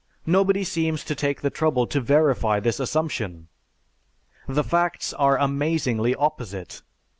Nobody 0.25 0.63
seems 0.63 1.03
to 1.03 1.13
take 1.13 1.41
the 1.41 1.51
trouble 1.51 1.85
to 1.85 2.01
verify 2.01 2.59
this 2.59 2.79
assumption. 2.79 3.49
The 4.47 4.63
facts 4.63 5.13
are 5.13 5.37
amazingly 5.37 6.15
opposite. 6.15 6.81